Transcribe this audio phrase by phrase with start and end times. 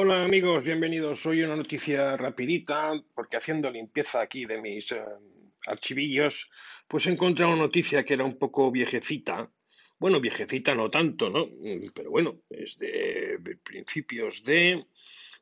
[0.00, 1.26] Hola amigos, bienvenidos.
[1.26, 5.02] Hoy una noticia rapidita, porque haciendo limpieza aquí de mis eh,
[5.66, 6.48] archivillos,
[6.86, 9.50] pues he encontrado una noticia que era un poco viejecita.
[9.98, 11.48] Bueno, viejecita no tanto, ¿no?
[11.92, 14.86] Pero bueno, es de principios de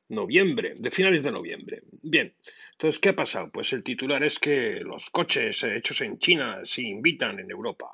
[0.08, 1.82] noviembre, de finales de noviembre.
[2.02, 2.34] Bien,
[2.72, 3.50] entonces, ¿qué ha pasado?
[3.52, 7.90] Pues el titular es que los coches hechos en China se invitan en Europa.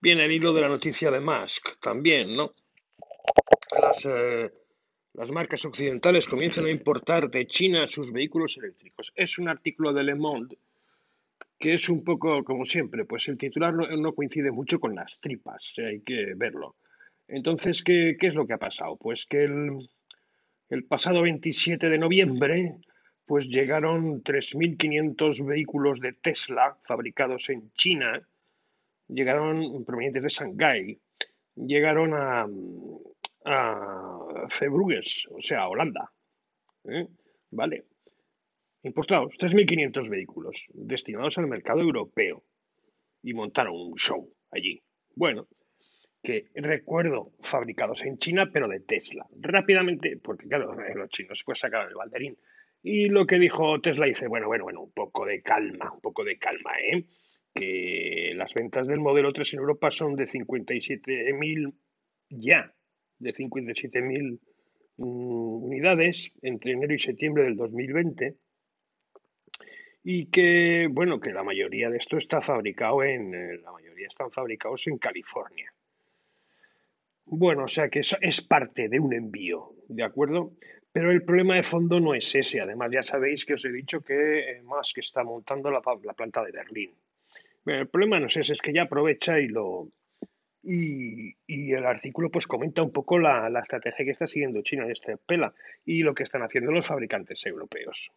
[0.00, 2.54] Viene el hilo de la noticia de Musk también, ¿no?
[3.80, 4.50] Las, eh,
[5.14, 9.12] las marcas occidentales comienzan a importar de China sus vehículos eléctricos.
[9.14, 10.58] Es un artículo de Le Monde
[11.60, 15.74] que es un poco como siempre, pues el titular no, coincide mucho con las tripas,
[15.76, 16.76] hay que verlo.
[17.28, 18.96] Entonces, ¿qué, es lo que ha pasado?
[18.96, 19.90] Pues que el,
[20.70, 22.76] el pasado 27 de noviembre,
[23.26, 28.26] pues llegaron 3.500 vehículos de Tesla fabricados en China,
[29.08, 30.98] llegaron provenientes de Shanghái,
[31.56, 32.46] llegaron a,
[33.52, 34.20] a
[35.30, 36.12] o sea, Holanda.
[36.84, 37.06] ¿eh?
[37.50, 37.84] Vale.
[38.82, 42.44] Importados 3.500 vehículos destinados al mercado europeo
[43.22, 44.82] y montaron un show allí.
[45.14, 45.48] Bueno,
[46.22, 49.26] que recuerdo fabricados en China, pero de Tesla.
[49.38, 52.36] Rápidamente, porque claro, los chinos pues sacaron el balderín.
[52.82, 56.24] Y lo que dijo Tesla dice, bueno, bueno, bueno, un poco de calma, un poco
[56.24, 57.04] de calma, ¿eh?
[57.54, 61.74] Que las ventas del modelo 3 en Europa son de 57.000
[62.30, 62.72] ya,
[63.20, 64.38] de 57.000
[64.96, 68.34] mm, unidades entre enero y septiembre del 2020
[70.02, 74.30] y que bueno que la mayoría de esto está fabricado en eh, la mayoría están
[74.30, 75.72] fabricados en California.
[77.26, 80.52] Bueno o sea que es parte de un envío de acuerdo
[80.92, 82.60] pero el problema de fondo no es ese.
[82.60, 86.42] Además ya sabéis que os he dicho que eh, Musk está montando la, la planta
[86.44, 86.94] de Berlín.
[87.66, 89.88] El problema no es ese es que ya aprovecha y lo
[90.62, 91.34] y,
[91.72, 95.54] el artículo pues comenta un poco la, estrategia que está siguiendo China en esta pela
[95.84, 98.10] y lo que están haciendo los fabricantes europeos.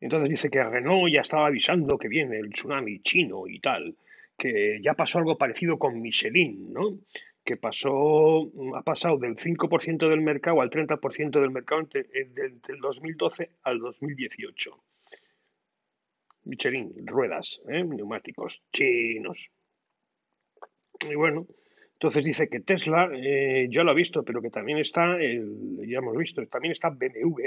[0.00, 3.94] Entonces dice que Renault ya estaba avisando que viene el tsunami chino y tal,
[4.36, 6.98] que ya pasó algo parecido con Michelin, ¿no?
[7.44, 13.50] Que pasó, ha pasado del 5% del mercado al 30% del mercado entre, el 2012
[13.62, 14.82] al 2018.
[16.44, 17.84] Michelin, ruedas, ¿eh?
[17.84, 19.50] neumáticos chinos.
[21.08, 21.46] Y bueno,
[21.94, 26.16] entonces dice que Tesla eh, ya lo ha visto, pero que también está, ya hemos
[26.16, 27.46] visto, también está BMW,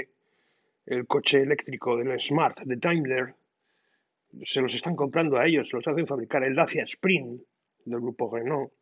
[0.86, 3.34] el coche eléctrico del Smart de Daimler,
[4.44, 7.38] se los están comprando a ellos, se los hacen fabricar el Dacia Spring
[7.84, 8.72] del grupo Renault.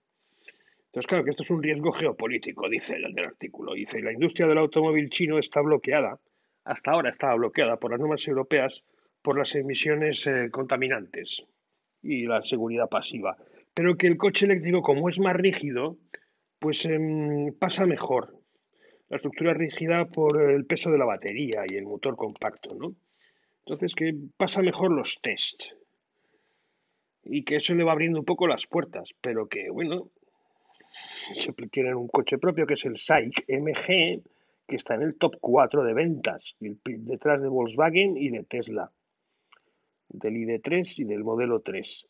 [0.86, 3.74] Entonces, claro que esto es un riesgo geopolítico, dice el del artículo.
[3.74, 6.20] Dice, la industria del automóvil chino está bloqueada,
[6.64, 8.82] hasta ahora estaba bloqueada por las normas europeas
[9.22, 11.42] por las emisiones eh, contaminantes
[12.02, 13.36] y la seguridad pasiva
[13.74, 15.98] pero que el coche eléctrico, como es más rígido,
[16.60, 18.38] pues em, pasa mejor.
[19.08, 22.94] La estructura es rígida por el peso de la batería y el motor compacto, ¿no?
[23.66, 25.64] Entonces, que pasa mejor los test.
[27.24, 30.10] Y que eso le va abriendo un poco las puertas, pero que, bueno,
[31.36, 34.22] se tienen un coche propio que es el SAIC MG,
[34.66, 38.90] que está en el top 4 de ventas, detrás de Volkswagen y de Tesla,
[40.08, 42.06] del ID3 y del modelo 3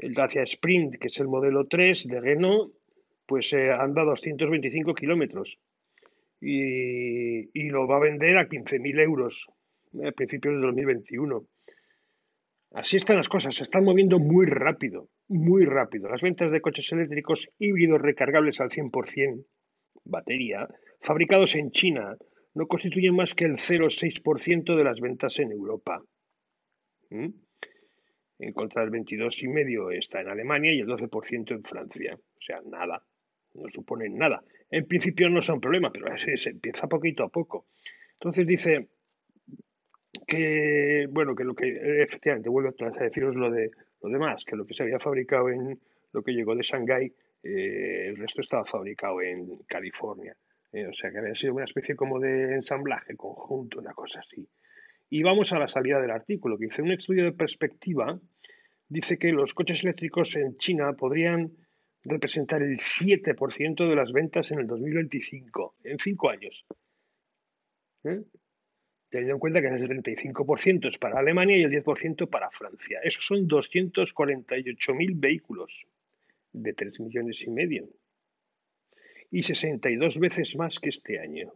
[0.00, 2.72] el Dacia Sprint, que es el modelo 3 de Renault,
[3.26, 5.58] pues eh, anda 225 kilómetros
[6.40, 9.46] y, lo va a vender a 15.000 euros
[10.04, 11.46] a principios de 2021.
[12.72, 16.08] Así están las cosas, se están moviendo muy rápido, muy rápido.
[16.08, 19.44] Las ventas de coches eléctricos híbridos recargables al 100%,
[20.04, 20.68] batería,
[21.00, 22.16] fabricados en China,
[22.54, 26.02] no constituyen más que el 0,6% de las ventas en Europa.
[27.10, 27.28] ¿Mm?
[28.40, 32.14] En contra del 22,5% está en Alemania y el 12% en Francia.
[32.14, 33.02] O sea, nada,
[33.54, 34.42] no suponen nada.
[34.70, 37.66] En principio no son problemas, pero se empieza poquito a poco.
[38.14, 38.88] Entonces dice
[40.26, 43.70] que, bueno, que lo que, efectivamente, vuelvo a deciros lo de
[44.02, 45.78] lo demás, que lo que se había fabricado en
[46.12, 47.12] lo que llegó de Shanghái,
[47.42, 50.36] eh, el resto estaba fabricado en California.
[50.72, 54.48] Eh, o sea, que había sido una especie como de ensamblaje conjunto, una cosa así.
[55.10, 58.20] Y vamos a la salida del artículo, que dice un estudio de perspectiva,
[58.88, 61.50] dice que los coches eléctricos en China podrían
[62.04, 66.64] representar el 7% de las ventas en el 2025, en cinco años.
[68.04, 68.22] ¿Eh?
[69.10, 73.00] Teniendo en cuenta que el 35% es para Alemania y el 10% para Francia.
[73.02, 75.86] Esos son 248.000 vehículos
[76.52, 77.88] de 3 millones y medio.
[79.32, 81.52] Y 62 veces más que este año.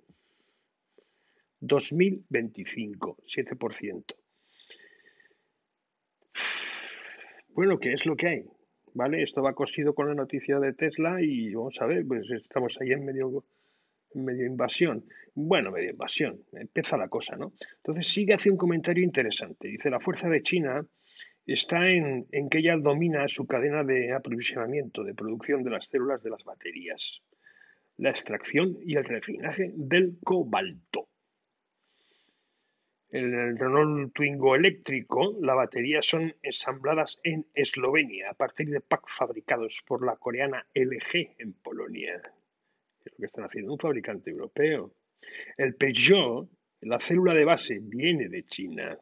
[1.67, 4.15] 2025, 7%.
[7.49, 8.45] Bueno, ¿qué es lo que hay?
[8.95, 9.23] ¿Vale?
[9.23, 12.93] Esto va cosido con la noticia de Tesla y vamos a ver, pues estamos ahí
[12.93, 13.45] en medio
[14.15, 15.05] invasión.
[15.35, 17.53] Bueno, medio invasión, empieza la cosa, ¿no?
[17.77, 19.69] Entonces sigue hace un comentario interesante.
[19.69, 20.87] Dice, la fuerza de China
[21.47, 26.23] está en, en, que ella domina su cadena de aprovisionamiento, de producción de las células
[26.23, 27.21] de las baterías,
[27.97, 31.09] la extracción y el refinaje del cobalto.
[33.15, 39.85] El Renault Twingo eléctrico, las baterías son ensambladas en Eslovenia a partir de packs fabricados
[39.87, 42.21] por la coreana LG en Polonia.
[43.05, 44.97] Es lo que están haciendo un fabricante europeo.
[45.57, 46.49] El Peugeot,
[46.81, 48.99] la célula de base, viene de China.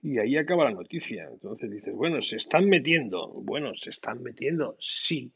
[0.00, 1.24] Y ahí acaba la noticia.
[1.24, 3.26] Entonces dices, bueno, se están metiendo.
[3.42, 5.32] Bueno, se están metiendo, sí.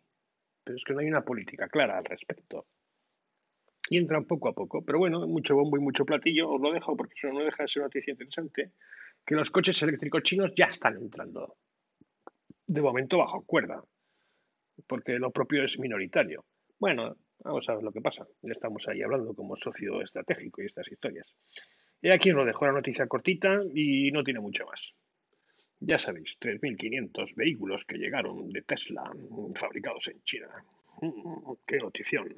[0.63, 2.67] Pero es que no hay una política clara al respecto
[3.91, 4.85] y entran poco a poco.
[4.85, 7.69] Pero bueno, mucho bombo y mucho platillo, os lo dejo porque eso no deja de
[7.69, 8.73] ser una noticia interesante,
[9.25, 11.57] que los coches eléctricos chinos ya están entrando.
[12.67, 13.83] De momento bajo cuerda,
[14.87, 16.45] porque lo propio es minoritario.
[16.79, 18.27] Bueno, vamos a ver lo que pasa.
[18.43, 21.35] Ya estamos ahí hablando como socio estratégico y estas historias.
[22.01, 24.95] Y aquí os lo dejo la noticia cortita y no tiene mucho más.
[25.81, 29.13] Ya sabéis, 3.500 vehículos que llegaron de Tesla
[29.55, 30.49] fabricados en China.
[31.67, 32.35] ¡Qué notición!